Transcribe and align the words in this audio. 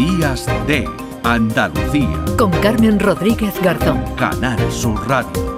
Días 0.00 0.46
de 0.66 0.88
Andalucía. 1.24 2.24
Con 2.38 2.50
Carmen 2.62 2.98
Rodríguez 2.98 3.52
Garzón. 3.60 4.02
Canal 4.16 4.58
Sur 4.72 5.06
Radio. 5.06 5.50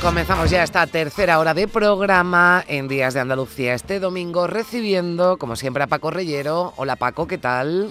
Comenzamos 0.00 0.48
ya 0.48 0.62
esta 0.62 0.86
tercera 0.86 1.38
hora 1.38 1.52
de 1.52 1.68
programa 1.68 2.64
en 2.66 2.88
Días 2.88 3.12
de 3.12 3.20
Andalucía 3.20 3.74
este 3.74 4.00
domingo 4.00 4.46
recibiendo, 4.46 5.36
como 5.36 5.56
siempre, 5.56 5.82
a 5.82 5.88
Paco 5.88 6.10
Reyero. 6.10 6.72
Hola 6.76 6.96
Paco, 6.96 7.26
¿qué 7.26 7.36
tal? 7.36 7.90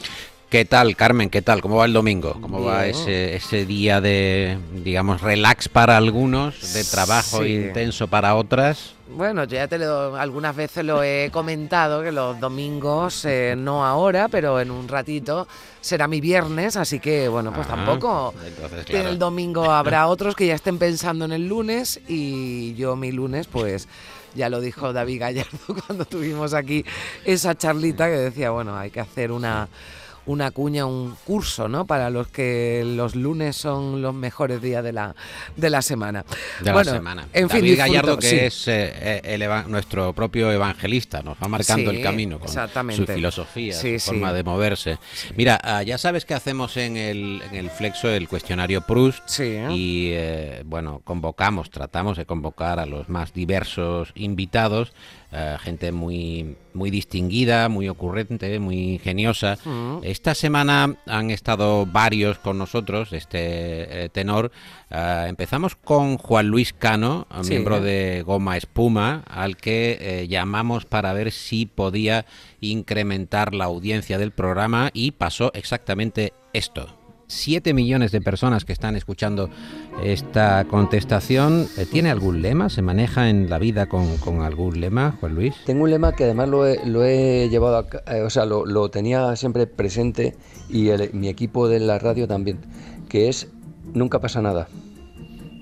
¿Qué 0.49 0.65
tal, 0.65 0.95
Carmen? 0.95 1.29
¿Qué 1.29 1.43
tal? 1.43 1.61
¿Cómo 1.61 1.75
va 1.77 1.85
el 1.85 1.93
domingo? 1.93 2.35
¿Cómo 2.41 2.63
va 2.63 2.87
ese, 2.87 3.35
ese 3.35 3.67
día 3.67 4.01
de, 4.01 4.57
digamos, 4.83 5.21
relax 5.21 5.69
para 5.69 5.95
algunos, 5.95 6.73
de 6.73 6.83
trabajo 6.85 7.43
Sí. 7.43 7.53
intenso 7.53 8.07
para 8.07 8.33
otras? 8.35 8.95
Bueno, 9.15 9.43
yo 9.43 9.55
ya 9.57 9.67
te 9.67 9.77
lo, 9.77 10.15
algunas 10.15 10.55
veces 10.55 10.83
lo 10.85 11.03
he 11.03 11.29
comentado, 11.31 12.01
que 12.01 12.11
los 12.11 12.39
domingos, 12.39 13.25
eh, 13.25 13.53
no 13.55 13.85
ahora, 13.85 14.27
pero 14.27 14.59
en 14.59 14.71
un 14.71 14.87
ratito, 14.87 15.47
será 15.81 16.07
mi 16.07 16.19
viernes, 16.19 16.75
así 16.77 16.99
que, 16.99 17.27
bueno, 17.27 17.53
pues 17.53 17.67
Ah, 17.69 17.75
tampoco... 17.75 18.33
Entonces, 18.43 18.85
claro. 18.85 19.09
el 19.09 19.19
domingo 19.19 19.69
habrá 19.69 20.07
otros 20.07 20.35
que 20.35 20.47
ya 20.47 20.55
estén 20.55 20.79
pensando 20.79 21.25
en 21.25 21.31
el 21.31 21.47
lunes 21.47 21.99
y 22.07 22.73
yo 22.73 22.95
mi 22.95 23.11
lunes, 23.11 23.45
pues 23.45 23.87
ya 24.33 24.49
lo 24.49 24.61
dijo 24.61 24.93
David 24.93 25.19
Gallardo 25.19 25.59
cuando 25.85 26.05
tuvimos 26.05 26.55
aquí 26.55 26.83
esa 27.23 27.55
charlita 27.55 28.07
que 28.07 28.17
decía, 28.17 28.49
bueno, 28.49 28.75
hay 28.75 28.89
que 28.89 28.99
hacer 28.99 29.31
una 29.31 29.67
una 30.29 30.51
cuña, 30.51 30.85
un 30.85 31.15
curso, 31.25 31.67
¿no? 31.67 31.85
Para 31.85 32.11
los 32.11 32.27
que 32.27 32.83
los 32.85 33.15
lunes 33.15 33.55
son 33.55 34.03
los 34.03 34.13
mejores 34.13 34.61
días 34.61 34.83
de 34.83 34.93
la, 34.93 35.15
de 35.57 35.69
la 35.71 35.81
semana. 35.81 36.23
de 36.61 36.71
bueno, 36.71 36.91
la 36.91 36.97
semana. 36.97 37.27
En 37.33 37.49
fin, 37.49 37.61
David 37.61 37.77
Gallardo, 37.79 38.15
disfruto, 38.15 38.19
que 38.19 38.29
sí. 38.29 38.35
es 38.45 38.67
eh, 38.67 38.93
eh, 39.01 39.21
el 39.23 39.71
nuestro 39.71 40.13
propio 40.13 40.51
evangelista, 40.51 41.23
nos 41.23 41.35
va 41.41 41.47
marcando 41.47 41.89
Sí, 41.89 41.97
el 41.97 42.03
camino 42.03 42.39
con 42.39 42.47
su 42.93 43.05
filosofía, 43.07 43.73
Sí, 43.73 43.97
su 43.97 44.11
forma 44.11 44.31
de 44.31 44.43
moverse. 44.43 44.99
Mira, 45.35 45.59
ah, 45.63 45.81
ya 45.81 45.97
sabes 45.97 46.25
que 46.25 46.35
hacemos 46.35 46.77
en 46.77 46.95
el, 46.95 47.41
en 47.49 47.55
el 47.55 47.71
Flexo 47.71 48.07
el 48.07 48.27
cuestionario 48.27 48.81
Proust 48.81 49.23
Sí. 49.25 49.57
y, 49.71 50.11
eh, 50.13 50.61
bueno, 50.63 51.01
convocamos, 51.03 51.71
tratamos 51.71 52.17
de 52.17 52.27
convocar 52.27 52.79
a 52.79 52.85
los 52.85 53.09
más 53.09 53.33
diversos 53.33 54.11
invitados, 54.13 54.93
eh, 55.31 55.57
gente 55.61 55.91
muy, 55.91 56.55
muy 56.73 56.89
distinguida, 56.89 57.69
muy 57.69 57.87
ocurrente, 57.87 58.57
muy 58.59 58.93
ingeniosa. 58.93 59.57
Esta 60.01 60.33
semana 60.33 60.95
han 61.05 61.29
estado 61.29 61.85
varios 61.85 62.39
con 62.39 62.57
nosotros, 62.57 63.13
este 63.13 64.05
eh, 64.05 64.09
tenor. 64.09 64.51
Eh, 64.89 65.25
empezamos 65.27 65.75
con 65.75 66.17
Juan 66.17 66.47
Luis 66.47 66.73
Cano, 66.73 67.27
Sí. 67.41 67.51
miembro 67.51 67.79
de 67.79 68.23
Goma 68.25 68.57
Espuma, 68.57 69.23
al 69.27 69.55
que 69.55 70.25
llamamos 70.27 70.85
para 70.85 71.13
ver 71.13 71.31
si 71.31 71.65
podía 71.67 72.25
incrementar 72.59 73.53
la 73.53 73.65
audiencia 73.65 74.17
del 74.17 74.31
programa 74.31 74.89
y 74.93 75.11
pasó 75.11 75.51
exactamente 75.53 76.33
esto. 76.53 76.98
Siete 77.33 77.75
millones 77.75 78.11
de 78.11 78.21
personas 78.21 78.65
que 78.65 78.73
están 78.73 78.95
escuchando 78.95 79.51
esta 80.03 80.65
contestación. 80.65 81.67
Eh, 81.77 81.85
¿Tiene 81.85 82.09
algún 82.09 82.41
lema? 82.41 82.69
¿Se 82.69 82.81
maneja 82.81 83.29
en 83.29 83.51
la 83.51 83.59
vida 83.59 83.85
con, 83.85 84.17
con 84.17 84.41
algún 84.41 84.81
lema, 84.81 85.15
Juan 85.19 85.35
Luis? 85.35 85.53
Tengo 85.67 85.83
un 85.83 85.91
lema 85.91 86.13
que 86.15 86.23
además 86.23 86.49
lo 86.49 86.65
he, 86.65 86.83
lo 86.87 87.05
he 87.05 87.47
llevado, 87.49 87.77
a 88.07 88.17
eh, 88.17 88.23
o 88.23 88.31
sea, 88.31 88.45
lo, 88.45 88.65
lo 88.65 88.89
tenía 88.89 89.35
siempre 89.35 89.67
presente 89.67 90.35
y 90.69 90.89
el- 90.89 91.13
mi 91.13 91.27
equipo 91.27 91.67
de 91.69 91.79
la 91.79 91.99
radio 91.99 92.27
también, 92.27 92.57
que 93.09 93.29
es 93.29 93.47
nunca 93.93 94.19
pasa 94.19 94.41
nada. 94.41 94.67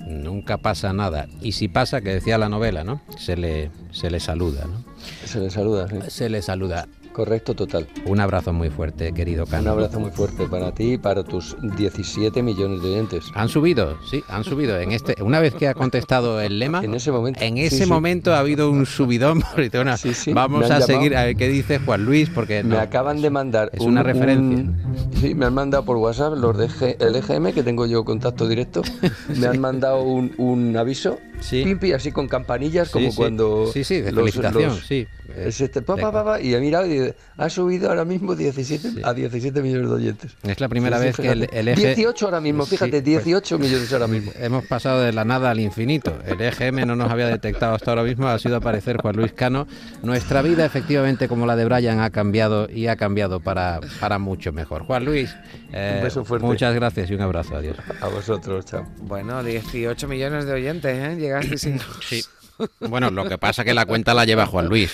Nunca 0.07 0.57
pasa 0.59 0.93
nada. 0.93 1.27
Y 1.41 1.51
si 1.51 1.67
pasa, 1.67 1.99
que 1.99 2.13
decía 2.13 2.37
la 2.37 2.47
novela, 2.47 2.85
¿no? 2.85 3.01
Se 3.17 3.35
le, 3.35 3.71
se 3.91 4.09
le 4.09 4.21
saluda, 4.21 4.63
¿no? 4.65 4.85
Se 5.25 5.41
le 5.41 5.49
saluda, 5.49 5.89
sí. 5.89 5.97
Se 6.07 6.29
le 6.29 6.41
saluda. 6.41 6.87
Correcto, 7.17 7.55
total. 7.55 7.87
Un 8.05 8.19
abrazo 8.19 8.53
muy 8.53 8.69
fuerte, 8.69 9.11
querido 9.11 9.45
Un 9.45 9.49
Cano. 9.49 9.71
abrazo 9.71 9.99
muy 9.99 10.11
fuerte 10.11 10.45
para 10.47 10.71
ti 10.71 10.93
y 10.93 10.97
para 10.99 11.23
tus 11.23 11.57
17 11.75 12.43
millones 12.43 12.83
de 12.83 12.89
oyentes. 12.91 13.25
Han 13.33 13.49
subido, 13.49 13.97
sí, 14.07 14.23
han 14.29 14.43
subido. 14.43 14.79
En 14.79 14.91
este, 14.91 15.15
una 15.23 15.39
vez 15.39 15.55
que 15.55 15.67
ha 15.67 15.73
contestado 15.73 16.39
el 16.41 16.59
lema, 16.59 16.83
En 16.83 16.93
ese 16.93 17.11
momento. 17.11 17.41
en 17.41 17.57
ese 17.57 17.85
sí. 17.85 17.89
momento 17.89 18.35
ha 18.35 18.39
habido 18.39 18.69
un 18.69 18.85
subidón. 18.85 19.41
bueno, 19.73 19.97
Sí, 19.97 20.13
sí, 20.13 20.31
vamos 20.31 20.65
a 20.65 20.67
llamado. 20.79 20.85
seguir 20.85 21.17
a 21.17 21.23
ver 21.23 21.35
qué 21.35 21.47
dice 21.47 21.79
Juan 21.79 22.05
Luis, 22.05 22.29
porque 22.29 22.63
Me 22.63 22.77
acaban 22.77 23.19
de 23.19 23.31
mandar. 23.31 23.71
es 23.73 23.81
una 23.81 24.03
referencia. 24.03 24.37
un- 24.59 24.77
sí, 25.19 25.33
me 25.33 25.47
han 25.47 25.55
mandado 25.55 25.85
por 25.85 25.97
WhatsApp 25.97 26.35
los 26.37 26.55
de 26.55 26.67
G- 26.69 26.97
el 26.99 27.15
EGM, 27.15 27.51
que 27.51 27.63
tengo 27.63 27.87
yo 27.87 28.05
contacto 28.05 28.47
directo. 28.47 28.83
Me 29.39 29.47
han 29.47 29.59
mandado 29.59 30.03
un, 30.03 30.33
un 30.37 30.77
aviso. 30.77 31.17
Sí. 31.39 31.63
Pimpi, 31.63 31.93
así 31.93 32.11
con 32.11 32.27
campanillas, 32.27 32.87
Sí, 32.87 32.93
como 32.93 33.11
sí. 33.11 33.17
cuando. 33.17 33.69
Sí, 33.71 33.83
sí, 33.83 34.01
de 34.01 34.11
los- 34.11 34.21
felicitación, 34.31 34.69
los- 34.69 34.85
sí. 34.85 35.07
Es 35.35 35.59
este, 35.61 35.81
pa, 35.81 35.95
pa, 35.97 36.11
pa, 36.11 36.23
pa, 36.23 36.41
y 36.41 36.53
he 36.55 36.59
mirado 36.59 36.85
y 36.85 36.89
dice, 36.89 37.15
ha 37.37 37.49
subido 37.49 37.89
ahora 37.89 38.05
mismo 38.05 38.33
17 38.35 38.91
Sí. 38.91 39.01
a 39.03 39.13
17 39.13 39.61
millones 39.61 39.89
de 39.89 39.95
oyentes. 39.95 40.31
Es 40.43 40.59
la 40.59 40.67
primera 40.69 40.97
Sí, 40.97 41.01
sí, 41.03 41.07
vez 41.07 41.15
que 41.17 41.29
el, 41.31 41.49
el 41.51 41.67
eje... 41.67 41.95
18 41.95 42.25
ahora 42.25 42.41
mismo, 42.41 42.63
Sí, 42.65 42.71
fíjate, 42.71 42.91
pues- 42.91 43.03
18 43.03 43.59
millones 43.59 43.91
ahora 43.93 44.07
mismo. 44.07 44.31
Hemos 44.39 44.65
pasado 44.65 45.01
de 45.01 45.11
la 45.13 45.25
nada 45.25 45.51
al 45.51 45.59
infinito. 45.59 46.17
El 46.25 46.41
EGM 46.41 46.85
no 46.87 46.95
nos 46.95 47.11
había 47.11 47.27
detectado 47.27 47.75
hasta 47.75 47.91
ahora 47.91 48.03
mismo, 48.03 48.27
ha 48.27 48.39
sido 48.39 48.55
aparecer 48.55 48.97
Juan 48.97 49.15
Luis 49.17 49.33
Cano. 49.33 49.67
Nuestra 50.01 50.41
vida, 50.41 50.65
efectivamente, 50.65 51.27
como 51.27 51.45
la 51.45 51.55
de 51.55 51.65
Brian, 51.65 51.99
ha 51.99 52.09
cambiado 52.09 52.67
y 52.69 52.87
ha 52.87 52.95
cambiado 52.95 53.39
para, 53.41 53.79
para 53.99 54.17
mucho 54.19 54.51
mejor. 54.53 54.83
Juan 54.85 55.05
Luis, 55.05 55.35
eh, 55.73 55.95
Un 55.97 56.03
beso 56.03 56.25
fuerte. 56.25 56.47
muchas 56.47 56.73
gracias 56.73 57.11
y 57.11 57.13
un 57.13 57.21
abrazo. 57.21 57.55
Adiós. 57.57 57.77
A 58.01 58.07
vosotros, 58.07 58.65
chao. 58.65 58.87
Bueno, 59.01 59.43
18 59.43 60.07
millones 60.07 60.45
de 60.45 60.53
oyentes, 60.53 60.97
¿eh? 60.97 61.26
Sí. 62.07 62.23
Bueno, 62.79 63.11
lo 63.11 63.27
que 63.27 63.37
pasa 63.37 63.63
que 63.63 63.73
la 63.73 63.85
cuenta 63.85 64.13
la 64.13 64.25
lleva 64.25 64.45
Juan 64.45 64.67
Luis. 64.67 64.91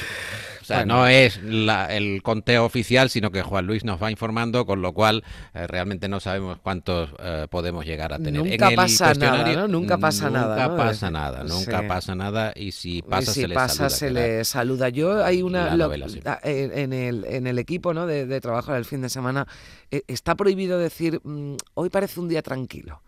O 0.63 0.65
sea, 0.65 0.77
Bueno. 0.77 0.95
no 0.99 1.07
es 1.07 1.41
la- 1.43 1.93
el 1.93 2.23
conteo 2.23 2.63
oficial, 2.63 3.09
sino 3.09 3.31
que 3.31 3.41
Juan 3.41 3.67
Luis 3.67 3.83
nos 3.83 4.01
va 4.01 4.09
informando, 4.09 4.65
con 4.65 4.81
lo 4.81 4.93
cual 4.93 5.25
eh, 5.53 5.67
realmente 5.67 6.07
no 6.07 6.21
sabemos 6.21 6.57
cuántos 6.63 7.09
eh, 7.19 7.47
podemos 7.49 7.85
llegar 7.85 8.13
a 8.13 8.17
tener. 8.19 8.41
Nunca 8.41 8.71
pasa 8.71 9.13
nada. 9.13 9.67
Nunca 9.67 9.97
pasa 9.97 10.29
nada, 10.29 10.55
Nunca 10.55 10.67
¿no? 10.69 10.77
pasa 10.77 11.11
nada, 11.11 11.43
nunca 11.43 11.81
Sí. 11.81 11.87
pasa 11.87 12.15
nada. 12.15 12.53
Y 12.55 12.71
si 12.71 12.99
Y 12.99 13.01
pasa, 13.01 13.33
si 13.33 13.41
se 13.41 13.47
le 13.49 13.55
pasa, 13.55 13.89
saluda. 13.89 13.97
se 13.97 14.11
le 14.11 14.45
saluda. 14.45 14.89
Yo 14.89 15.23
hay 15.25 15.41
una 15.41 15.65
la 15.65 15.75
lo- 15.75 15.83
novela, 15.85 16.07
sí. 16.07 16.21
a- 16.25 16.39
en, 16.43 16.93
el, 16.93 17.25
en 17.25 17.45
el 17.45 17.59
equipo 17.59 17.93
¿no? 17.93 18.07
de, 18.07 18.25
de 18.25 18.39
trabajo 18.39 18.71
del 18.71 18.85
fin 18.85 19.01
de 19.01 19.09
semana 19.09 19.45
eh, 19.91 20.03
está 20.07 20.35
prohibido 20.35 20.79
decir 20.79 21.19
mm, 21.25 21.55
hoy 21.73 21.89
parece 21.89 22.21
un 22.21 22.29
día 22.29 22.41
tranquilo. 22.41 23.01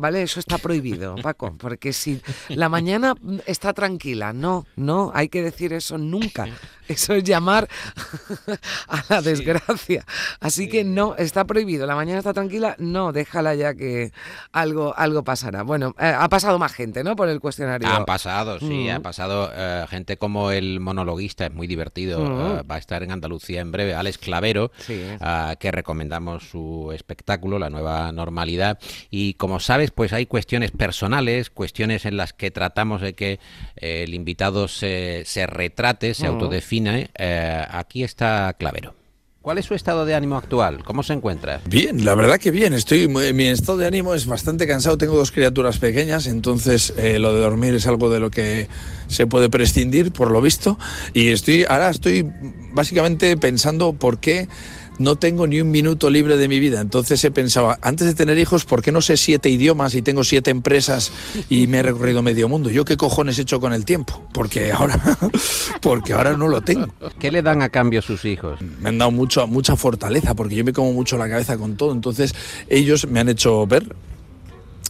¿Vale? 0.00 0.22
Eso 0.22 0.38
está 0.38 0.58
prohibido, 0.58 1.16
Paco, 1.22 1.56
porque 1.58 1.92
si 1.92 2.20
la 2.50 2.68
mañana 2.68 3.14
mm, 3.20 3.38
está 3.46 3.72
tranquila, 3.72 4.32
no, 4.32 4.64
no, 4.76 5.10
hay 5.12 5.28
que 5.28 5.42
decir 5.42 5.72
eso 5.72 5.98
nunca. 5.98 6.46
Eso 6.98 7.14
es 7.14 7.22
llamar 7.22 7.68
a 8.88 9.04
la 9.08 9.22
desgracia. 9.22 10.04
Así 10.40 10.68
que 10.68 10.82
no, 10.82 11.14
está 11.16 11.44
prohibido. 11.44 11.86
La 11.86 11.94
mañana 11.94 12.18
está 12.18 12.32
tranquila, 12.34 12.74
no, 12.78 13.12
déjala 13.12 13.54
ya 13.54 13.72
que 13.74 14.10
algo, 14.50 14.92
algo 14.96 15.22
pasará. 15.22 15.62
Bueno, 15.62 15.94
eh, 16.00 16.12
ha 16.18 16.28
pasado 16.28 16.58
más 16.58 16.72
gente, 16.72 17.04
¿no? 17.04 17.14
Por 17.14 17.28
el 17.28 17.38
cuestionario. 17.40 17.86
Han 17.88 18.04
pasado, 18.04 18.58
sí, 18.58 18.88
Mm. 18.88 18.90
ha 18.96 19.00
pasado 19.00 19.48
eh, 19.54 19.84
gente 19.88 20.16
como 20.16 20.50
el 20.50 20.80
monologuista, 20.80 21.46
es 21.46 21.52
muy 21.54 21.68
divertido, 21.68 22.18
Mm. 22.20 22.40
eh, 22.58 22.62
va 22.68 22.74
a 22.74 22.78
estar 22.78 23.04
en 23.04 23.12
Andalucía 23.12 23.60
en 23.60 23.70
breve, 23.70 23.94
Alex 23.94 24.18
Clavero, 24.18 24.72
Sí. 24.78 25.00
que 25.60 25.70
recomendamos 25.70 26.48
su 26.48 26.90
espectáculo, 26.92 27.58
La 27.60 27.70
Nueva 27.70 28.10
Normalidad. 28.10 28.78
Y 29.10 29.34
como 29.34 29.60
sabes, 29.60 29.92
pues 29.92 30.12
hay 30.12 30.26
cuestiones 30.26 30.72
personales, 30.72 31.50
cuestiones 31.50 32.06
en 32.06 32.16
las 32.16 32.32
que 32.32 32.50
tratamos 32.50 33.00
de 33.00 33.14
que 33.14 33.38
eh, 33.76 34.02
el 34.04 34.14
invitado 34.14 34.66
se, 34.66 35.22
se 35.26 35.46
retrate, 35.46 36.14
se 36.14 36.24
Mm. 36.28 36.32
autodefine. 36.32 36.87
Eh, 36.96 37.64
aquí 37.70 38.02
está 38.04 38.54
Clavero. 38.58 38.94
¿Cuál 39.40 39.56
es 39.56 39.64
su 39.64 39.74
estado 39.74 40.04
de 40.04 40.14
ánimo 40.14 40.36
actual? 40.36 40.84
¿Cómo 40.84 41.02
se 41.02 41.14
encuentra? 41.14 41.62
Bien, 41.64 42.04
la 42.04 42.14
verdad 42.14 42.38
que 42.38 42.50
bien. 42.50 42.74
Estoy, 42.74 43.08
mi 43.08 43.46
estado 43.46 43.78
de 43.78 43.86
ánimo 43.86 44.12
es 44.12 44.26
bastante 44.26 44.66
cansado. 44.66 44.98
Tengo 44.98 45.16
dos 45.16 45.30
criaturas 45.30 45.78
pequeñas, 45.78 46.26
entonces 46.26 46.92
eh, 46.98 47.18
lo 47.18 47.32
de 47.32 47.40
dormir 47.40 47.72
es 47.74 47.86
algo 47.86 48.10
de 48.10 48.20
lo 48.20 48.30
que 48.30 48.68
se 49.06 49.26
puede 49.26 49.48
prescindir, 49.48 50.12
por 50.12 50.30
lo 50.32 50.42
visto. 50.42 50.78
Y 51.14 51.28
estoy, 51.28 51.64
ahora 51.66 51.88
estoy 51.88 52.30
básicamente 52.72 53.36
pensando 53.36 53.94
por 53.94 54.18
qué 54.18 54.48
no 54.98 55.16
tengo 55.16 55.46
ni 55.46 55.60
un 55.60 55.70
minuto 55.70 56.10
libre 56.10 56.36
de 56.36 56.48
mi 56.48 56.60
vida. 56.60 56.80
Entonces 56.80 57.22
he 57.24 57.30
pensado, 57.30 57.76
antes 57.82 58.06
de 58.06 58.14
tener 58.14 58.38
hijos, 58.38 58.64
¿por 58.64 58.82
qué 58.82 58.92
no 58.92 59.00
sé 59.00 59.16
siete 59.16 59.48
idiomas 59.48 59.94
y 59.94 60.02
tengo 60.02 60.24
siete 60.24 60.50
empresas 60.50 61.12
y 61.48 61.66
me 61.66 61.78
he 61.78 61.82
recorrido 61.82 62.22
medio 62.22 62.48
mundo? 62.48 62.70
¿Yo 62.70 62.84
qué 62.84 62.96
cojones 62.96 63.38
he 63.38 63.42
hecho 63.42 63.60
con 63.60 63.72
el 63.72 63.84
tiempo? 63.84 64.28
Porque 64.32 64.72
ahora, 64.72 65.00
porque 65.80 66.12
ahora 66.12 66.36
no 66.36 66.48
lo 66.48 66.60
tengo 66.60 66.88
¿Qué 67.18 67.30
le 67.30 67.42
dan 67.42 67.62
a 67.62 67.68
cambio 67.68 68.02
sus 68.02 68.24
hijos? 68.24 68.60
me 68.80 68.88
han 68.88 68.98
dado 68.98 69.10
mucho, 69.10 69.46
mucha 69.46 69.76
fortaleza 69.76 70.34
porque 70.34 70.54
yo 70.54 70.64
me 70.64 70.72
como 70.72 70.92
mucho 70.92 71.16
la 71.16 71.28
cabeza 71.28 71.56
con 71.56 71.76
todo. 71.76 71.92
Entonces 71.92 72.34
ellos 72.68 73.06
me 73.08 73.20
han 73.20 73.28
hecho 73.28 73.66
ver 73.66 73.94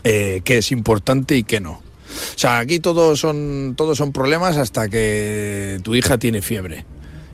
eh, 0.05 0.41
qué 0.45 0.59
es 0.59 0.73
importante 0.73 1.37
y 1.37 1.45
qué 1.45 1.61
no. 1.61 1.73
O 1.73 2.39
sea, 2.39 2.59
aquí 2.59 2.81
todos 2.81 3.21
son, 3.21 3.75
todos 3.77 3.99
son 3.99 4.13
problemas 4.13 4.57
hasta 4.57 4.89
que 4.89 5.81
tu 5.83 5.95
hija 5.95 6.19
tiene 6.19 6.41
fiebre 6.41 6.85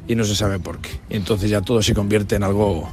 y 0.06 0.14
no 0.14 0.24
se 0.24 0.34
sabe 0.34 0.58
por 0.58 0.78
qué. 0.78 0.90
Entonces 1.10 1.50
ya 1.50 1.60
todo 1.60 1.82
se 1.82 1.94
convierte 1.94 2.36
en 2.36 2.44
algo 2.44 2.88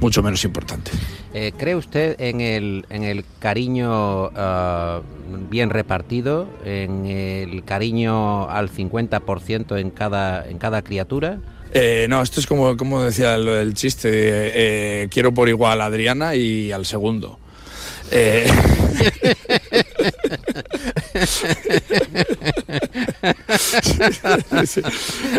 mucho 0.00 0.22
menos 0.22 0.44
importante. 0.44 0.90
Eh, 1.34 1.52
¿Cree 1.56 1.76
usted 1.76 2.16
en 2.18 2.40
el, 2.40 2.86
en 2.90 3.04
el 3.04 3.24
cariño 3.38 4.30
ah, 4.34 5.00
bien 5.50 5.70
repartido, 5.70 6.48
en 6.64 7.06
el 7.06 7.64
cariño 7.64 8.48
al 8.48 8.70
50% 8.70 9.78
en 9.78 9.90
cada, 9.90 10.48
en 10.48 10.58
cada 10.58 10.82
criatura? 10.82 11.38
Eh, 11.72 12.06
no, 12.08 12.20
esto 12.20 12.40
es 12.40 12.46
como, 12.46 12.76
como 12.76 13.02
decía 13.02 13.38
lo 13.38 13.54
del 13.54 13.74
chiste, 13.74 14.08
eh, 14.12 15.08
quiero 15.08 15.32
por 15.32 15.48
igual 15.48 15.80
a 15.80 15.84
Adriana 15.84 16.34
y 16.34 16.72
al 16.72 16.84
segundo. 16.84 17.38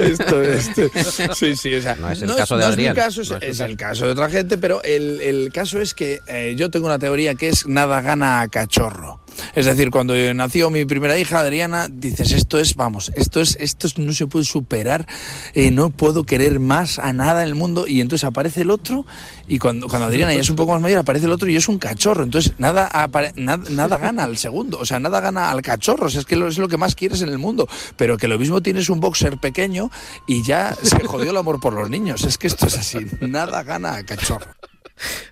Esto, 0.01 0.41
esto, 0.41 0.89
sí, 1.35 1.55
sí, 1.55 1.73
o 1.75 1.81
sea, 1.81 1.95
No 1.95 2.11
es 2.11 2.21
el 2.21 2.35
caso 2.35 2.57
de 2.57 2.63
no 2.65 2.69
es 2.71 2.77
mi 2.77 2.85
Adrián, 2.87 2.95
caso, 2.95 3.21
es, 3.21 3.59
no 3.59 3.65
el 3.65 3.77
caso 3.77 4.05
de 4.05 4.11
otra 4.11 4.29
gente, 4.29 4.57
pero 4.57 4.81
el, 4.83 5.21
el 5.21 5.51
caso 5.51 5.79
es 5.81 5.93
que 5.93 6.19
eh, 6.27 6.55
yo 6.57 6.69
tengo 6.69 6.85
una 6.87 6.99
teoría 6.99 7.35
que 7.35 7.49
es 7.49 7.67
nada 7.67 8.01
gana 8.01 8.41
a 8.41 8.47
cachorro. 8.47 9.19
Es 9.55 9.65
decir, 9.65 9.91
cuando 9.91 10.13
nació 10.33 10.69
mi 10.69 10.83
primera 10.83 11.17
hija, 11.17 11.39
Adriana, 11.39 11.87
dices, 11.89 12.33
esto 12.33 12.59
es, 12.59 12.75
vamos, 12.75 13.11
esto 13.15 13.39
es, 13.39 13.55
esto 13.61 13.87
es- 13.87 13.97
no 13.97 14.11
se 14.11 14.27
puede 14.27 14.43
superar, 14.43 15.07
eh, 15.53 15.71
no 15.71 15.89
puedo 15.89 16.25
querer 16.25 16.59
más 16.59 16.99
a 16.99 17.13
nada 17.13 17.41
en 17.43 17.47
el 17.47 17.55
mundo, 17.55 17.87
y 17.87 18.01
entonces 18.01 18.25
aparece 18.25 18.61
el 18.61 18.69
otro, 18.71 19.05
y 19.47 19.57
cuando, 19.57 19.87
cuando 19.87 20.07
Adriana 20.07 20.33
ya 20.33 20.41
es 20.41 20.49
un 20.49 20.57
poco 20.57 20.73
más 20.73 20.81
mayor, 20.81 20.99
aparece 20.99 21.27
el 21.27 21.31
otro 21.31 21.47
y 21.49 21.55
es 21.55 21.69
un 21.69 21.79
cachorro. 21.79 22.23
Entonces, 22.25 22.53
nada, 22.57 22.89
nada, 23.35 23.63
nada 23.69 23.97
gana 23.97 24.25
al 24.25 24.37
segundo, 24.37 24.77
o 24.79 24.85
sea, 24.85 24.99
nada 24.99 25.21
gana 25.21 25.49
al 25.49 25.61
cachorro, 25.61 26.07
o 26.07 26.09
sea, 26.09 26.19
es 26.19 26.25
que 26.25 26.35
lo- 26.35 26.49
es 26.49 26.57
lo 26.57 26.67
que 26.67 26.77
más 26.77 26.93
quieres 26.95 27.21
en 27.21 27.29
el 27.29 27.37
mundo, 27.37 27.69
pero 27.97 28.17
que 28.17 28.27
lo 28.27 28.37
mismo 28.37 28.61
tienes 28.61 28.89
un 28.89 28.99
boxer 28.99 29.37
pequeño 29.37 29.89
y 30.27 30.43
ya 30.43 30.75
se 30.81 31.03
jodió 31.03 31.31
el 31.31 31.37
amor 31.37 31.59
por 31.59 31.73
los 31.73 31.89
niños. 31.89 32.23
Es 32.23 32.37
que 32.37 32.47
esto 32.47 32.67
es 32.67 32.77
así, 32.77 33.05
nada 33.21 33.63
gana 33.63 34.03
cachorro. 34.05 34.47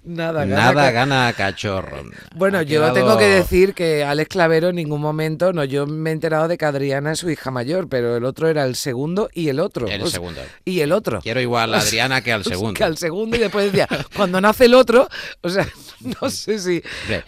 Nada, 0.04 0.46
gana 0.46 0.56
Nada 0.74 0.92
gana 0.92 1.34
cachorro. 1.34 2.04
Bueno, 2.36 2.62
yo 2.62 2.80
quedado- 2.82 2.94
tengo 2.94 3.18
que 3.18 3.26
decir 3.26 3.74
que 3.74 4.04
Alex 4.04 4.30
Clavero 4.30 4.70
en 4.70 4.76
ningún 4.76 5.02
momento, 5.02 5.54
no, 5.54 5.64
yo 5.64 5.86
me 5.86 6.10
he 6.10 6.14
enterado 6.14 6.48
de 6.48 6.58
que 6.58 6.66
Adriana 6.66 7.12
es 7.12 7.20
su 7.20 7.30
hija 7.30 7.52
mayor, 7.52 7.88
pero 7.90 8.18
el 8.18 8.26
otro 8.26 8.48
era 8.48 8.64
el 8.66 8.76
segundo 8.76 9.30
y 9.34 9.50
el 9.50 9.60
otro. 9.60 9.88
El 9.88 10.02
o 10.02 10.06
sea, 10.06 10.14
segundo. 10.14 10.42
Y 10.66 10.80
el 10.82 10.92
otro. 10.92 11.22
Quiero 11.22 11.42
igual 11.42 11.74
a 11.74 11.80
Adriana 11.80 12.22
que 12.22 12.32
al 12.34 12.44
segundo. 12.46 12.74
Que 12.74 12.84
al 12.84 12.98
segundo 12.98 13.36
y 13.36 13.40
después 13.40 13.66
decía, 13.66 13.88
cuando 14.16 14.42
nace 14.42 14.66
el 14.66 14.74
otro, 14.74 15.08
o 15.42 15.50
sea, 15.50 15.68
no 16.22 16.30
sé 16.30 16.60
si... 16.60 16.82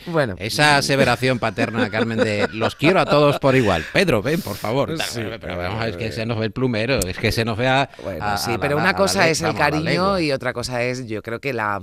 Bueno. 0.08 0.36
Esa 0.38 0.78
aseveración 0.78 1.40
paterna, 1.40 1.90
Carmen, 1.90 2.18
de 2.18 2.48
los 2.54 2.76
quiero 2.76 3.00
a 3.00 3.06
todos 3.06 3.40
por 3.40 3.56
igual. 3.56 3.86
Pedro, 3.94 4.22
ven, 4.22 4.42
por 4.42 4.56
favor. 4.56 4.98
Sí, 5.02 5.22
pero, 5.40 5.58
vamos 5.58 5.86
es 5.86 5.98
que 5.98 6.12
se 6.12 6.26
nos 6.26 6.40
ve 6.40 6.46
el 6.46 6.52
plumero, 6.52 7.00
es 7.00 7.18
que 7.18 7.32
se 7.32 7.46
nos 7.46 7.58
ve 7.58 7.68
a. 7.68 7.90
Bueno, 8.04 8.38
sí, 8.38 8.54
a 8.54 8.58
pero 8.60 8.78
una 8.78 8.94
cosa 8.94 9.30
es 9.30 9.42
el 9.42 9.56
cariño 9.56 10.20
y 10.20 10.32
otra 10.32 10.54
cosa 10.54 10.84
es, 10.84 11.08
yo 11.08 11.22
creo 11.22 11.40
que 11.40 11.54
la, 11.54 11.82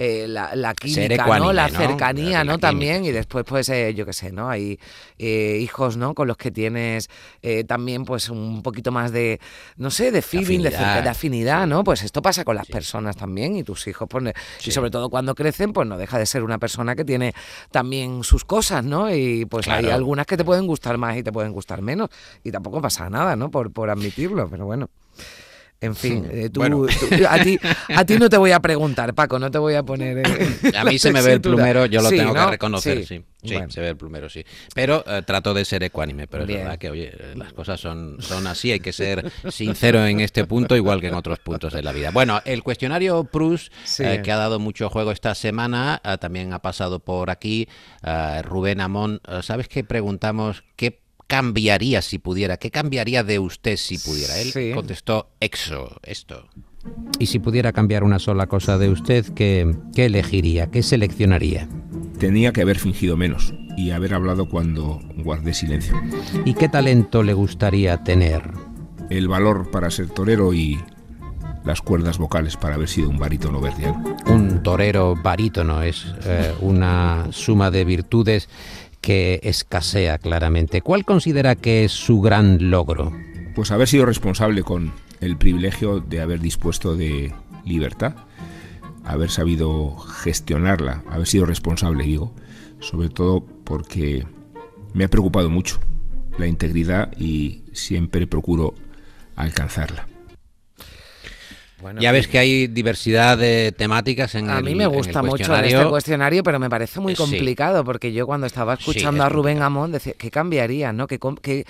eh, 0.00 0.26
la, 0.26 0.56
la 0.56 0.72
química, 0.72 1.38
¿no? 1.38 1.52
La 1.52 1.68
cercanía, 1.68 2.42
¿no? 2.42 2.58
También, 2.58 3.04
y 3.04 3.10
después, 3.12 3.44
pues, 3.44 3.68
eh, 3.68 3.92
yo 3.92 4.06
qué 4.06 4.14
sé, 4.14 4.32
¿no? 4.32 4.48
Hay 4.48 4.80
eh, 5.18 5.58
hijos, 5.60 5.98
¿no? 5.98 6.14
Con 6.14 6.26
los 6.26 6.38
que 6.38 6.50
tienes 6.50 7.10
eh, 7.42 7.64
también, 7.64 8.06
pues, 8.06 8.30
un 8.30 8.62
poquito 8.62 8.92
más 8.92 9.12
de, 9.12 9.38
no 9.76 9.90
sé, 9.90 10.10
de 10.10 10.22
feeling, 10.22 10.60
de, 10.60 10.68
afinidad, 10.68 11.02
de 11.02 11.08
afinidad, 11.10 11.64
sí. 11.64 11.68
¿no? 11.68 11.84
Pues 11.84 12.02
esto 12.02 12.22
pasa 12.22 12.44
con 12.44 12.56
las 12.56 12.66
personas 12.66 13.14
también 13.14 13.56
y 13.56 13.62
tus 13.62 13.86
hijos, 13.88 14.08
pues, 14.08 14.32
Sí. 14.58 14.70
y 14.70 14.72
sobre 14.72 14.90
todo 14.90 15.10
cuando 15.10 15.34
crecen, 15.34 15.74
pues 15.74 15.86
no 15.86 15.98
deja 15.98 16.18
de 16.18 16.24
ser 16.24 16.44
una 16.44 16.58
persona 16.58 16.96
que 16.96 17.04
tiene 17.04 17.34
también 17.70 18.24
sus 18.24 18.46
cosas, 18.46 18.82
¿no? 18.82 19.14
Y 19.14 19.44
pues 19.44 19.68
hay 19.68 19.90
algunas 19.90 20.24
que 20.24 20.38
te 20.38 20.46
pueden 20.46 20.66
gustar 20.66 20.96
más 20.96 21.18
y 21.18 21.22
te 21.22 21.30
pueden 21.30 21.52
gustar 21.52 21.82
menos, 21.82 22.08
y 22.42 22.50
tampoco 22.50 22.80
pasa 22.80 23.10
nada, 23.10 23.36
¿no? 23.36 23.50
Por, 23.50 23.70
por 23.70 23.90
admitirlo, 23.90 24.48
pero 24.48 24.64
bueno. 24.64 24.88
En 25.82 25.96
fin, 25.96 26.26
eh, 26.30 26.50
tú, 26.52 26.60
Bueno. 26.60 26.84
tú- 26.86 27.08
a, 27.26 27.42
ti, 27.42 27.58
a 27.88 28.04
ti 28.04 28.18
no 28.18 28.28
te 28.28 28.36
voy 28.36 28.52
a 28.52 28.60
preguntar, 28.60 29.14
Paco, 29.14 29.38
no 29.38 29.50
te 29.50 29.56
voy 29.56 29.74
a 29.74 29.82
poner. 29.82 30.18
eh, 30.18 30.72
A 30.76 30.84
mí 30.84 30.98
se 30.98 31.10
me 31.10 31.22
ve 31.22 31.32
el 31.32 31.40
plumero, 31.40 31.86
yo 31.86 32.02
lo 32.02 32.10
Sí, 32.10 32.16
tengo 32.18 32.34
¿no? 32.34 32.44
que 32.44 32.50
reconocer, 32.50 32.98
sí. 32.98 33.06
Sí. 33.06 33.24
Sí, 33.42 33.54
Bueno. 33.54 33.70
se 33.70 33.80
ve 33.80 33.88
el 33.88 33.96
plumero, 33.96 34.28
sí. 34.28 34.44
Pero 34.74 35.02
eh, 35.06 35.22
trato 35.26 35.54
de 35.54 35.64
ser 35.64 35.82
ecuánime, 35.82 36.26
pero 36.26 36.44
Bien. 36.44 36.58
es 36.58 36.64
verdad 36.66 36.78
que, 36.78 36.90
oye, 36.90 37.10
las 37.36 37.54
cosas 37.54 37.80
son, 37.80 38.18
son 38.20 38.46
así, 38.46 38.70
hay 38.72 38.80
que 38.80 38.92
ser 38.92 39.32
sincero 39.48 40.04
en 40.04 40.20
este 40.20 40.44
punto, 40.44 40.76
igual 40.76 41.00
que 41.00 41.06
en 41.06 41.14
otros 41.14 41.38
puntos 41.38 41.72
de 41.72 41.82
la 41.82 41.92
vida. 41.92 42.10
Bueno, 42.10 42.42
el 42.44 42.62
cuestionario 42.62 43.24
Prus, 43.24 43.72
eh, 44.00 44.20
que 44.22 44.30
ha 44.32 44.36
dado 44.36 44.58
mucho 44.58 44.90
juego 44.90 45.10
esta 45.12 45.34
semana, 45.34 46.02
también 46.20 46.52
ha 46.52 46.58
pasado 46.58 46.98
por 47.00 47.30
aquí 47.30 47.66
Rubén 48.42 48.82
Amón. 48.82 49.22
¿Sabes 49.40 49.68
qué 49.68 49.84
preguntamos? 49.84 50.62
¿Qué 50.76 51.00
cambiaría 51.30 52.02
si 52.02 52.18
pudiera? 52.18 52.56
¿Qué 52.56 52.72
cambiaría 52.72 53.22
de 53.22 53.38
usted 53.38 53.76
si 53.76 53.98
pudiera? 53.98 54.36
Él 54.38 54.50
Sí. 54.50 54.72
contestó 54.74 55.30
exo, 55.38 55.96
esto. 56.02 56.48
Y 57.20 57.26
si 57.26 57.38
pudiera 57.38 57.72
cambiar 57.72 58.02
una 58.02 58.18
sola 58.18 58.48
cosa 58.48 58.78
de 58.78 58.88
usted, 58.88 59.24
¿qué, 59.34 59.72
qué 59.94 60.06
elegiría? 60.06 60.70
¿Qué 60.72 60.82
seleccionaría? 60.82 61.68
Tenía 62.18 62.52
que 62.52 62.62
haber 62.62 62.78
fingido 62.80 63.16
menos 63.16 63.54
y 63.76 63.92
haber 63.92 64.12
hablado 64.14 64.48
cuando 64.48 65.00
guardé 65.18 65.54
silencio. 65.54 65.94
¿Y 66.44 66.54
qué 66.54 66.68
talento 66.68 67.22
le 67.22 67.32
gustaría 67.34 68.02
tener? 68.02 68.42
El 69.08 69.28
valor 69.28 69.70
para 69.70 69.88
ser 69.92 70.08
torero 70.10 70.52
y 70.52 70.80
las 71.64 71.80
cuerdas 71.80 72.18
vocales 72.18 72.56
para 72.56 72.74
haber 72.74 72.88
sido 72.88 73.08
un 73.08 73.18
barítono 73.18 73.60
verdiano. 73.60 74.16
Un 74.26 74.62
torero 74.64 75.14
barítono 75.14 75.82
es 75.82 76.06
eh, 76.24 76.52
una 76.60 77.28
suma 77.30 77.70
de 77.70 77.84
virtudes 77.84 78.48
que 79.00 79.40
escasea 79.42 80.18
claramente. 80.18 80.82
¿Cuál 80.82 81.04
considera 81.04 81.54
que 81.56 81.84
es 81.84 81.92
su 81.92 82.20
gran 82.20 82.70
logro? 82.70 83.12
Pues 83.54 83.70
haber 83.70 83.88
sido 83.88 84.06
responsable 84.06 84.62
con 84.62 84.92
el 85.20 85.36
privilegio 85.36 86.00
de 86.00 86.20
haber 86.20 86.40
dispuesto 86.40 86.96
de 86.96 87.32
libertad, 87.64 88.14
haber 89.04 89.30
sabido 89.30 89.96
gestionarla, 89.96 91.02
haber 91.10 91.26
sido 91.26 91.46
responsable, 91.46 92.04
digo, 92.04 92.34
sobre 92.80 93.08
todo 93.08 93.44
porque 93.64 94.26
me 94.94 95.04
ha 95.04 95.08
preocupado 95.08 95.50
mucho 95.50 95.80
la 96.38 96.46
integridad 96.46 97.12
y 97.18 97.62
siempre 97.72 98.26
procuro 98.26 98.74
alcanzarla. 99.36 100.06
Bueno, 101.80 102.00
Ya 102.00 102.12
ves 102.12 102.28
que 102.28 102.38
hay 102.38 102.66
diversidad 102.66 103.38
de 103.38 103.72
temáticas 103.76 104.34
en 104.34 104.50
A 104.50 104.58
el 104.58 104.64
mí 104.64 104.74
me 104.74 104.86
gusta 104.86 105.22
mucho 105.22 105.54
este 105.54 105.86
cuestionario, 105.88 106.42
pero 106.42 106.58
me 106.58 106.68
parece 106.68 107.00
muy 107.00 107.14
Sí. 107.14 107.22
complicado, 107.22 107.84
porque 107.84 108.12
yo 108.12 108.26
cuando 108.26 108.46
estaba 108.46 108.76
Sí, 108.76 108.82
escuchando 108.82 109.22
es 109.22 109.26
a 109.26 109.28
Rubén 109.28 109.54
complicado. 109.54 109.66
Amón, 109.66 109.92
decía, 109.92 110.12
¿qué 110.18 110.30
cambiaría? 110.30 110.92
¿no? 110.92 111.06
¿Qué, 111.06 111.18
qué, 111.42 111.64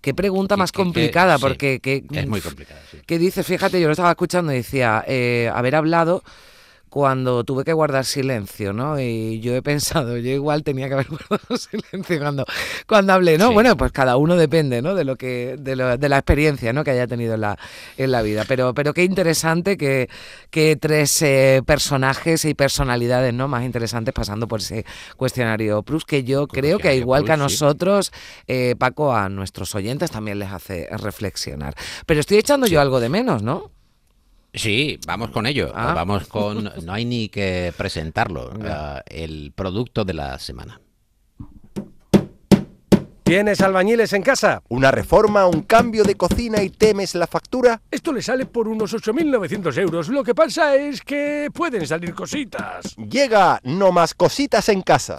qué 0.00 0.14
pregunta 0.14 0.56
más 0.56 0.70
que- 0.72 0.78
que- 0.78 0.82
complicada? 0.84 1.36
sí, 1.36 1.42
porque 1.42 1.80
que, 1.80 2.04
Es 2.12 2.28
muy 2.28 2.40
complicado, 2.40 2.80
sí. 2.90 2.98
que 3.06 3.18
dice, 3.18 3.42
fíjate, 3.42 3.80
yo 3.80 3.86
lo 3.86 3.92
estaba 3.92 4.10
escuchando 4.10 4.52
y 4.52 4.56
decía, 4.56 5.04
eh, 5.06 5.50
haber 5.52 5.74
hablado 5.74 6.22
cuando 6.88 7.44
tuve 7.44 7.64
que 7.64 7.72
guardar 7.72 8.04
silencio, 8.04 8.72
¿no? 8.72 8.98
Y 8.98 9.40
yo 9.40 9.54
he 9.54 9.62
pensado, 9.62 10.16
yo 10.16 10.30
igual 10.30 10.62
tenía 10.62 10.88
que 10.88 10.94
haber 10.94 11.06
guardado 11.28 11.56
silencio 11.56 12.18
cuando, 12.18 12.44
cuando 12.86 13.12
hablé, 13.12 13.36
¿no? 13.38 13.48
Sí. 13.48 13.54
Bueno, 13.54 13.76
pues 13.76 13.92
cada 13.92 14.16
uno 14.16 14.36
depende, 14.36 14.80
¿no? 14.82 14.94
De 14.94 15.04
lo 15.04 15.16
que, 15.16 15.56
de, 15.58 15.76
lo- 15.76 15.98
de 15.98 16.08
la 16.08 16.18
experiencia, 16.18 16.72
¿no? 16.72 16.84
Que 16.84 16.92
haya 16.92 17.06
tenido 17.06 17.34
en 17.34 17.42
la, 17.42 17.58
en 17.96 18.10
la 18.10 18.22
vida. 18.22 18.44
Pero, 18.48 18.72
pero 18.74 18.94
qué 18.94 19.04
interesante 19.04 19.76
que, 19.76 20.08
que 20.50 20.76
tres 20.76 21.20
eh, 21.22 21.62
personajes 21.66 22.44
y 22.44 22.54
personalidades, 22.54 23.34
¿no? 23.34 23.48
Más 23.48 23.64
interesantes 23.64 24.14
pasando 24.14 24.48
por 24.48 24.60
ese 24.60 24.84
cuestionario 25.16 25.82
Plus, 25.82 26.04
que 26.04 26.24
yo 26.24 26.46
creo 26.46 26.78
que 26.78 26.96
igual 26.96 27.24
que 27.24 27.32
a 27.32 27.36
sí. 27.36 27.40
nosotros, 27.42 28.12
eh, 28.46 28.74
Paco, 28.78 29.14
a 29.14 29.28
nuestros 29.28 29.74
oyentes 29.74 30.10
también 30.10 30.38
les 30.38 30.50
hace 30.50 30.88
reflexionar. 30.92 31.74
Pero 32.06 32.20
estoy 32.20 32.38
echando 32.38 32.66
yo 32.66 32.80
algo 32.80 33.00
de 33.00 33.08
menos, 33.08 33.42
¿no? 33.42 33.70
Sí, 34.56 34.98
vamos 35.06 35.30
con 35.30 35.46
ello. 35.46 35.70
Ah. 35.74 35.92
Vamos 35.94 36.26
con. 36.26 36.72
No 36.84 36.92
hay 36.92 37.04
ni 37.04 37.28
que 37.28 37.72
presentarlo. 37.76 38.52
ah, 38.64 39.02
el 39.06 39.52
producto 39.54 40.04
de 40.04 40.14
la 40.14 40.38
semana. 40.38 40.80
¿Tienes 43.22 43.60
albañiles 43.60 44.12
en 44.12 44.22
casa? 44.22 44.62
¿Una 44.68 44.92
reforma, 44.92 45.48
un 45.48 45.62
cambio 45.62 46.04
de 46.04 46.14
cocina 46.14 46.62
y 46.62 46.70
temes 46.70 47.16
la 47.16 47.26
factura? 47.26 47.82
Esto 47.90 48.12
le 48.12 48.22
sale 48.22 48.46
por 48.46 48.68
unos 48.68 48.94
8.900 48.94 49.78
euros. 49.78 50.08
Lo 50.08 50.22
que 50.22 50.32
pasa 50.32 50.76
es 50.76 51.02
que 51.02 51.50
pueden 51.52 51.84
salir 51.88 52.14
cositas. 52.14 52.94
Llega 52.96 53.60
No 53.64 53.90
Más 53.90 54.14
Cositas 54.14 54.68
en 54.68 54.82
Casa. 54.82 55.18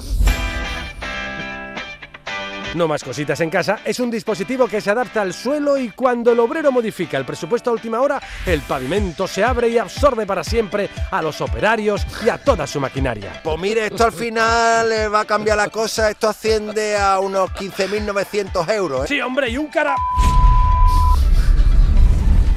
No 2.78 2.88
más 2.88 3.04
cositas 3.04 3.40
en 3.42 3.50
casa 3.50 3.80
es 3.84 4.00
un 4.00 4.12
dispositivo 4.12 4.68
que 4.68 4.82
se 4.82 4.92
adapta 4.92 5.24
al 5.24 5.34
suelo 5.34 5.80
y 5.80 5.90
cuando 5.90 6.32
el 6.32 6.40
obrero 6.40 6.72
modifica 6.72 7.18
el 7.18 7.26
presupuesto 7.26 7.72
a 7.72 7.74
última 7.74 8.00
hora, 8.02 8.22
el 8.46 8.62
pavimento 8.62 9.28
se 9.28 9.44
abre 9.44 9.70
y 9.70 9.80
absorbe 9.80 10.28
para 10.28 10.44
siempre 10.44 10.88
a 11.10 11.24
los 11.24 11.42
operarios 11.42 12.06
y 12.24 12.30
a 12.30 12.38
toda 12.38 12.68
su 12.68 12.80
maquinaria. 12.80 13.42
Pues 13.44 13.58
mire, 13.58 13.88
esto 13.88 14.06
al 14.06 14.12
final 14.12 14.92
eh, 14.92 15.08
va 15.08 15.22
a 15.22 15.26
cambiar 15.26 15.58
la 15.58 15.70
cosa. 15.70 16.12
Esto 16.12 16.30
asciende 16.30 16.96
a 16.96 17.20
unos 17.20 17.50
15.900 17.50 18.72
euros. 18.72 19.06
¿eh? 19.06 19.08
Sí, 19.08 19.22
hombre, 19.22 19.50
y 19.50 19.58
un 19.58 19.70
cara. 19.70 19.96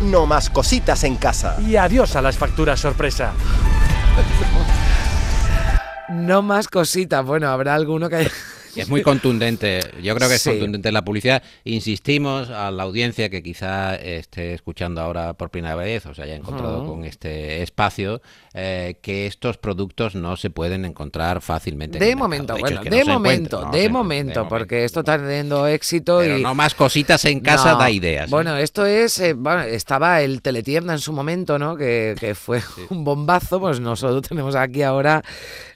No 0.02 0.26
Más 0.26 0.50
Cositas 0.50 1.02
en 1.04 1.16
Casa. 1.16 1.56
Y 1.66 1.76
adiós 1.76 2.14
a 2.14 2.20
las 2.20 2.36
facturas 2.36 2.78
sorpresa. 2.78 3.32
No 6.10 6.42
más 6.42 6.68
cositas. 6.68 7.24
Bueno, 7.24 7.48
habrá 7.48 7.74
alguno 7.74 8.08
que 8.08 8.16
haya, 8.16 8.30
Es 8.76 8.88
muy 8.88 9.02
contundente, 9.02 9.80
yo 10.02 10.14
creo 10.14 10.28
que 10.28 10.36
es 10.36 10.42
Sí. 10.42 10.50
contundente 10.50 10.92
la 10.92 11.02
publicidad. 11.04 11.42
Insistimos 11.64 12.50
a 12.50 12.70
la 12.70 12.82
audiencia 12.84 13.28
que 13.30 13.42
quizá 13.42 13.94
esté 13.96 14.54
escuchando 14.54 15.00
ahora 15.00 15.34
por 15.34 15.50
primera 15.50 15.74
vez 15.74 16.06
o 16.06 16.14
se 16.14 16.22
haya 16.22 16.34
encontrado 16.36 16.86
con 16.86 17.04
este 17.04 17.62
espacio, 17.62 18.20
eh, 18.54 18.96
que 19.02 19.26
estos 19.26 19.56
productos 19.58 20.14
no 20.14 20.36
se 20.36 20.50
pueden 20.50 20.84
encontrar 20.84 21.40
fácilmente. 21.40 21.98
en 21.98 22.00
De 22.00 22.06
mercado. 22.06 22.18
momento, 22.24 22.56
bueno, 22.58 22.76
es 22.80 22.84
que 22.84 22.90
no 22.90 22.96
de 22.96 23.04
momento, 23.04 23.60
no 23.66 23.70
de 23.72 23.88
momento, 23.88 24.42
de 24.44 24.48
porque 24.48 24.84
esto 24.84 25.00
está 25.00 25.18
teniendo 25.18 25.66
éxito 25.66 26.18
Pero 26.18 26.38
y 26.38 26.42
no 26.42 26.54
más 26.54 26.74
cositas 26.74 27.24
en 27.24 27.40
casa 27.40 27.72
No. 27.72 27.78
da 27.78 27.90
ideas. 27.90 28.26
¿eh? 28.26 28.30
Bueno, 28.30 28.56
esto 28.56 28.86
es, 28.86 29.18
eh, 29.20 29.32
bueno, 29.34 29.62
estaba 29.62 30.20
el 30.22 30.42
teletienda 30.42 30.92
en 30.92 30.98
su 30.98 31.12
momento, 31.12 31.58
¿no? 31.58 31.76
Que, 31.76 32.14
que 32.18 32.34
fue 32.34 32.60
un 32.90 33.04
bombazo. 33.04 33.58
Pues 33.60 33.80
nosotros 33.80 34.22
tenemos 34.28 34.54
aquí 34.54 34.82
ahora 34.82 35.22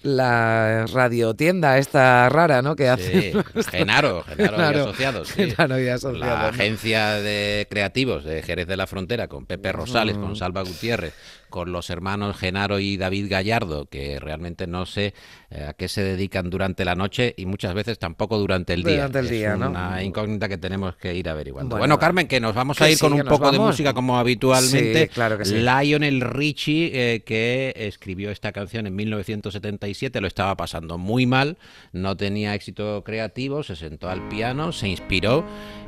la 0.02 0.86
radiotienda 0.92 1.78
esta 1.78 2.28
rara, 2.28 2.62
¿no? 2.62 2.76
Que 2.76 2.83
hace 2.88 3.32
Sí, 3.32 3.38
Genaro, 3.70 4.24
Genaro, 4.36 4.78
y 4.78 4.80
Asociados. 4.82 5.28
sí. 5.28 5.50
Genaro 5.50 5.80
y 5.80 5.88
Asociados, 5.88 6.20
La 6.26 6.48
agencia 6.48 7.12
de 7.14 7.66
creativos 7.70 8.24
de 8.24 8.42
Jerez 8.42 8.66
de 8.66 8.76
la 8.76 8.86
Frontera 8.86 9.28
con 9.28 9.46
Pepe 9.46 9.72
Rosales, 9.72 10.16
Mm. 10.16 10.20
con 10.20 10.36
Salva 10.36 10.62
Gutiérrez, 10.62 11.14
con 11.50 11.70
los 11.72 11.88
hermanos 11.90 12.36
Genaro 12.36 12.80
y 12.80 12.96
David 12.96 13.26
Gallardo, 13.30 13.86
que 13.86 14.18
realmente 14.18 14.66
no 14.66 14.86
sé 14.86 15.14
eh, 15.50 15.66
a 15.68 15.74
qué 15.74 15.86
se 15.88 16.02
dedican 16.02 16.50
durante 16.50 16.84
la 16.84 16.96
noche 16.96 17.32
y 17.36 17.46
muchas 17.46 17.74
veces 17.74 17.98
tampoco 17.98 18.38
durante 18.38 18.72
el 18.74 18.82
día. 18.82 19.06
Durante 19.06 19.18
el 19.20 19.26
Es 19.32 19.54
una 19.56 20.02
incógnita 20.02 20.48
que 20.48 20.58
tenemos 20.58 20.96
que 20.96 21.14
ir 21.14 21.28
averiguando. 21.28 21.70
Bueno, 21.76 21.80
Bueno, 21.94 21.98
Carmen, 22.00 22.26
que 22.26 22.40
nos 22.40 22.54
vamos 22.56 22.80
a 22.80 22.90
ir 22.90 22.98
con 22.98 23.12
sí, 23.12 23.20
un 23.20 23.26
poco 23.26 23.52
de 23.52 23.58
música 23.60 23.94
como 23.94 24.18
habitualmente. 24.18 25.02
Sí, 25.02 25.08
claro 25.08 25.38
que 25.38 25.44
sí. 25.44 25.54
Lionel 25.54 26.20
Richie, 26.22 26.90
eh, 26.92 27.22
que 27.24 27.72
escribió 27.76 28.30
esta 28.32 28.50
canción 28.50 28.88
en 28.88 28.96
1977, 28.96 30.20
lo 30.20 30.26
estaba 30.26 30.56
pasando 30.56 30.98
muy 30.98 31.24
mal, 31.26 31.56
no 31.92 32.16
tenía 32.16 32.54
éxito 32.54 32.73
creativo, 33.04 33.62
se 33.62 33.76
sentó 33.76 34.08
al 34.08 34.28
piano, 34.28 34.72
se 34.72 34.88
inspiró 34.88 35.44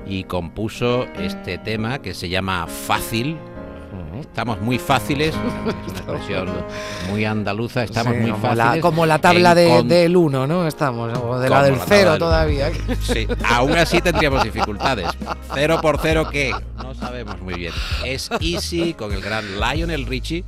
y 0.06 0.24
compuso 0.24 1.04
este 1.18 1.58
tema 1.58 2.00
que 2.00 2.14
se 2.14 2.28
llama 2.28 2.66
Fácil. 2.66 3.36
Estamos 4.20 4.60
muy 4.60 4.78
fáciles, 4.78 5.34
es 5.34 5.62
una 5.64 5.82
expresión 5.82 6.48
muy 7.10 7.24
andaluza, 7.24 7.84
estamos 7.84 8.14
Sí, 8.14 8.20
muy 8.20 8.30
como 8.30 8.42
fáciles. 8.42 8.74
la, 8.76 8.80
como 8.80 9.06
la 9.06 9.18
tabla 9.18 9.54
de, 9.54 9.82
del 9.84 10.16
1, 10.16 10.46
¿no? 10.46 10.66
Estamos, 10.66 11.16
o 11.18 11.38
de 11.38 11.48
la 11.48 11.62
del 11.62 11.76
la 11.78 11.84
0 11.86 11.88
tabla 11.88 12.10
del- 12.12 12.18
todavía. 12.18 12.70
Sí, 13.00 13.26
aún 13.44 13.72
así 13.76 14.00
tendríamos 14.00 14.42
dificultades. 14.44 15.06
Cero 15.54 15.78
por 15.82 15.98
cero, 16.00 16.28
¿qué? 16.30 16.52
No 16.76 16.94
sabemos 16.94 17.40
muy 17.40 17.54
bien. 17.54 17.72
Es 18.04 18.30
Easy 18.40 18.94
con 18.94 19.12
el 19.12 19.20
gran 19.20 19.44
Lionel 19.60 20.06
Richie 20.06 20.44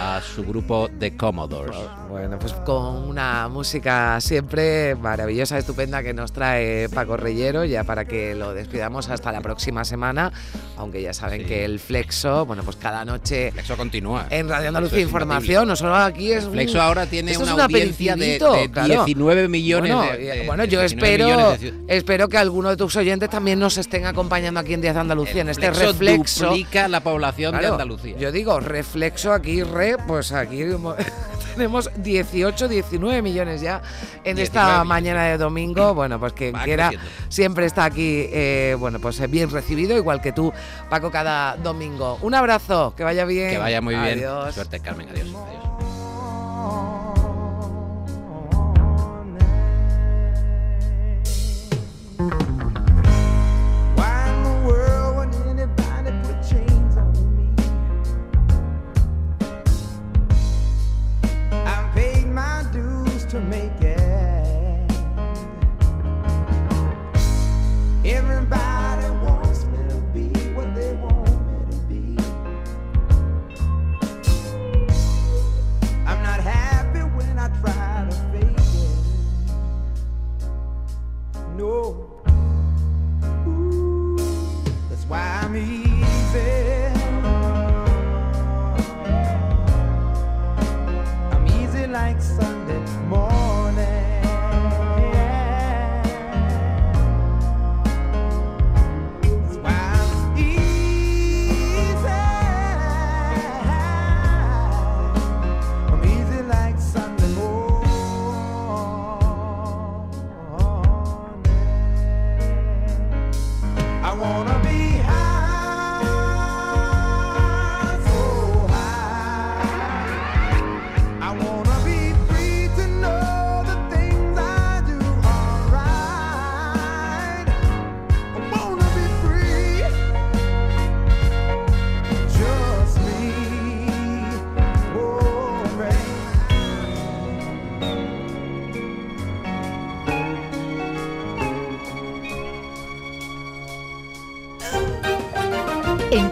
a 0.00 0.20
su 0.20 0.44
grupo 0.44 0.88
The 0.98 1.16
Commodores. 1.16 1.76
Bueno, 2.08 2.38
pues 2.38 2.52
con 2.52 3.08
una 3.08 3.48
música 3.48 4.20
siempre 4.20 4.94
maravillosa, 4.96 5.58
estupenda 5.58 6.02
que 6.02 6.14
nos 6.14 6.32
trae 6.32 6.88
Paco 6.88 7.16
Reyero, 7.16 7.64
ya 7.64 7.84
para 7.84 8.04
que 8.06 8.34
lo 8.34 8.54
despidamos 8.54 9.08
hasta 9.08 9.30
la 9.32 9.40
próxima 9.40 9.84
semana, 9.84 10.32
aunque 10.76 11.02
ya 11.02 11.12
saben 11.12 11.46
que 11.46 11.64
el 11.64 11.78
Flexo, 11.80 12.46
bueno, 12.46 12.62
pues 12.62 12.76
cada 12.78 13.04
noche 13.04 13.50
Flexo 13.52 13.76
continúa. 13.76 14.26
en 14.30 14.48
Radio 14.48 14.68
Andalucía 14.68 15.00
Información, 15.00 15.68
no 15.68 15.76
solo 15.76 15.94
aquí 15.96 16.32
es 16.32 16.46
Flexo 16.46 16.80
ahora 16.80 17.06
tiene 17.06 17.36
una 17.36 17.54
un 17.54 17.60
audiencia 17.60 18.16
de- 18.16 18.38
de 18.38 18.70
claro. 18.72 19.04
19 19.04 19.48
millones 19.48 19.94
Bueno, 19.94 20.12
de- 20.12 20.18
de- 20.18 20.46
bueno, 20.46 20.64
yo 20.64 20.80
19 20.80 20.86
espero, 20.86 21.50
de 21.58 21.96
espero 21.96 22.28
que 22.28 22.38
alguno 22.38 22.70
de 22.70 22.76
tus 22.76 22.94
oyentes 22.96 23.28
también 23.30 23.58
nos 23.58 23.76
estén 23.78 24.06
acompañando 24.06 24.60
aquí 24.60 24.74
en 24.74 24.80
Díaz 24.80 24.94
de 24.94 25.00
Andalucía, 25.00 25.42
en 25.42 25.48
este 25.50 25.72
Flexo 25.72 25.86
reflexo. 25.92 26.46
duplica 26.46 26.88
la 26.88 27.00
población 27.00 27.58
de 27.58 27.66
Andalucía. 27.66 28.16
Yo 28.18 28.32
digo, 28.32 28.60
reflexo 28.60 29.32
aquí, 29.32 29.62
re, 29.62 29.96
pues 30.06 30.32
aquí 30.32 30.64
mo- 30.64 30.94
tenemos 31.54 31.90
18, 31.96 32.68
19 32.68 33.20
millones 33.22 33.60
ya 33.60 33.82
en 34.24 34.36
19 34.36 34.42
esta 34.44 34.64
millones. 34.66 34.86
mañana 34.86 35.24
de 35.24 35.38
domingo. 35.38 35.94
Bueno, 35.98 36.20
pues 36.20 36.32
quien 36.32 36.54
Va 36.54 36.62
quiera 36.62 36.88
creciendo. 36.90 37.10
siempre 37.28 37.66
está 37.66 37.84
aquí, 37.84 38.26
eh, 38.32 38.76
bueno, 38.78 39.00
pues 39.00 39.18
eh, 39.20 39.26
bien 39.26 39.50
recibido, 39.50 39.96
igual 39.96 40.20
que 40.20 40.30
tú, 40.32 40.52
Paco, 40.88 41.10
cada 41.10 41.56
domingo. 41.56 42.18
Un 42.22 42.34
abrazo, 42.34 42.67
que 42.96 43.04
vaya 43.04 43.24
bien. 43.24 43.50
Que 43.50 43.58
vaya 43.58 43.80
muy 43.80 43.94
bien. 43.94 44.18
Adiós. 44.18 44.54
Suerte, 44.54 44.80
Carmen. 44.80 45.08
Adiós. 45.08 45.28
Adiós. 45.28 47.07